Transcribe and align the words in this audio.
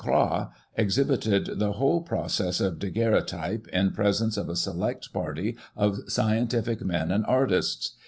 Croix 0.03 0.47
exhibited 0.75 1.59
the 1.59 1.73
whole 1.73 2.01
process 2.01 2.59
of 2.59 2.79
Daguerreo 2.79 3.21
type, 3.23 3.67
in 3.71 3.91
presence 3.91 4.35
of 4.35 4.49
a 4.49 4.55
select 4.55 5.13
party 5.13 5.55
of 5.77 5.99
scientific 6.11 6.81
men 6.83 7.11
and 7.11 7.23
artists. 7.27 7.97